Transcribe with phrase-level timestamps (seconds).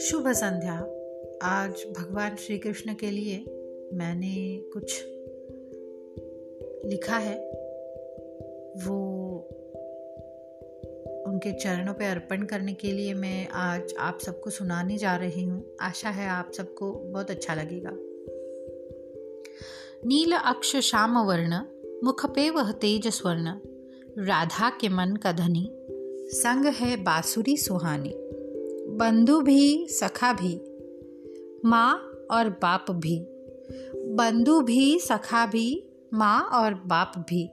[0.00, 0.74] शुभ संध्या।
[1.42, 3.36] आज भगवान श्री कृष्ण के लिए
[3.92, 5.04] मैंने कुछ
[6.90, 7.34] लिखा है।
[8.86, 9.38] वो
[11.26, 15.76] उनके चरणों पे अर्पण करने के लिए मैं आज आप सबको सुनाने जा रही हूँ।
[15.80, 17.90] आशा है आप सबको बहुत अच्छा लगेगा।
[20.06, 21.60] नील अक्ष श्याम वर्ण
[22.04, 23.48] मुख पे वह तेज स्वर्ण।
[24.26, 25.70] राधा के मन का धनी।
[26.30, 28.27] संग है बासुरी सुहानी।
[28.98, 30.60] बंधु भी, सखा भी,
[31.64, 31.94] माँ
[32.30, 33.26] और बाप भी।
[34.14, 37.50] बंधु भी, सखा भी, माँ और बाप भी।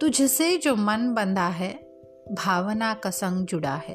[0.00, 1.74] तुझसे जो मन बंधा है,
[2.32, 3.94] भावना का संग जुड़ा है।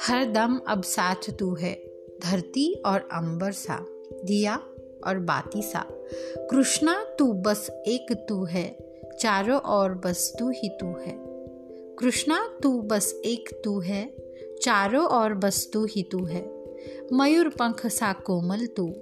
[0.00, 1.74] हर दम अब साथ तू है,
[2.22, 3.86] धरती और अंबर सा,
[4.24, 4.56] दिया
[5.06, 5.86] और बाती सा।
[6.50, 8.78] कृष्णा, तू बस एक तू है,
[9.20, 11.18] चारों ओर बस तू ही तू है।
[11.96, 14.27] कृष्णा, तू बस एक तू है
[14.62, 16.64] चारों ओर वस्तु ही तू है।
[17.12, 18.94] मयूर पंख सा कोमल तू,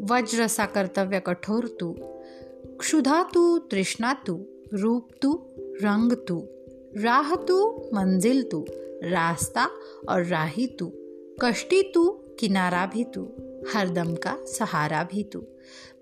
[0.00, 1.96] वज्र सा कर्तव्य कठोर तू।
[2.80, 6.48] क्षुधा तू, तृष्णा तू, रूप तू, रंग तू।
[6.96, 8.66] राह तू, मंजिल तू,
[9.04, 9.70] रास्ता
[10.08, 10.92] और राही तू।
[11.40, 13.28] कष्टी तू, किनारा भी तू,
[13.74, 15.40] हरदम का सहारा भी तू।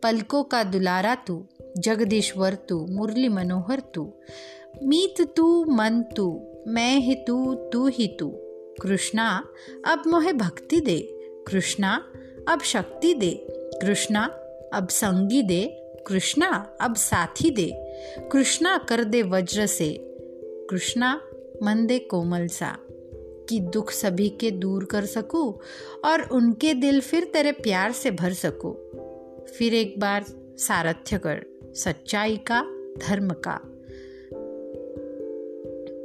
[0.03, 1.47] पलकों का दुलारा तू,
[1.79, 4.13] जगदीश्वर तू, मुरली मनोहर तू।
[4.83, 8.46] मीत तू, मन तू, मैं ही तू तू ही तू।
[8.83, 9.49] कृष्णा,
[9.87, 11.01] अब मोहे भक्ति दे।
[11.49, 12.13] कृष्णा,
[12.49, 13.47] अब शक्ति दे।
[13.83, 14.25] कृष्णा,
[14.73, 17.73] अब संगी दे। कृष्णा, अब साथी दे।
[18.33, 19.99] कृष्णा कर दे वज्र से।
[20.71, 21.21] कृष्णा,
[21.63, 22.79] मन दे कोमल सा।
[23.49, 25.61] कि दुख सभी के दूर कर सकूँ
[26.05, 28.75] और उनके दिल फिर तेरे प्यार से भर सकूँ।
[29.45, 30.25] फिर एक बार
[30.59, 32.61] सारथ्य कर, सच्चाई का,
[33.07, 33.61] धर्म का।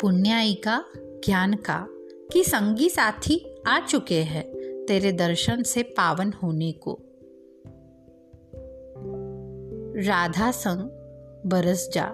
[0.02, 1.88] पुण्याई का, ज्ञान का।
[2.34, 4.44] कि संगी साथी आ चुके हैं
[4.88, 7.00] तेरे दर्शन से पावन होने को।
[10.08, 10.80] राधा संग
[11.46, 12.14] बरस जा।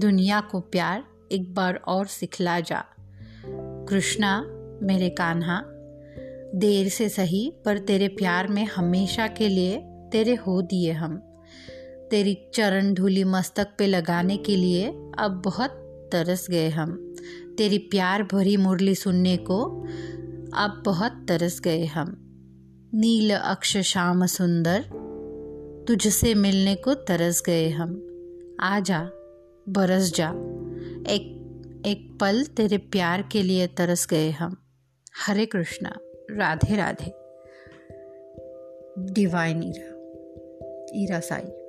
[0.00, 2.84] दुनिया को प्यार एक बार और सिखला जा।
[3.88, 4.44] कृष्णा,
[4.82, 5.64] मेरे कान्हा,
[6.54, 9.76] देर से सही, पर तेरे प्यार में हमेशा के लिए
[10.12, 11.16] तेरे हो दिए हम।
[12.10, 14.86] तेरी चरण धूली मस्तक पे लगाने के लिए
[15.18, 17.14] अब बहुत तरस गए हम।
[17.58, 19.64] तेरी प्यार भरी मुरली सुनने को
[20.54, 22.26] अब बहुत तरस गए हम।
[22.94, 24.84] नील अक्ष श्याम सुंदर,
[25.88, 28.06] तुझसे मिलने को तरस गए हम।
[28.60, 29.10] आ जा,
[29.68, 30.30] बरस जा।
[31.08, 31.36] एक
[31.86, 34.56] एक पल तेरे प्यार के लिए तरस गए हम।
[35.26, 35.96] Hare Krishna,
[36.30, 37.14] Radhe Radhe.
[39.12, 39.96] Divine era
[40.94, 41.59] era Sai.